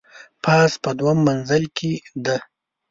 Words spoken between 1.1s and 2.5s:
منزل کي دی.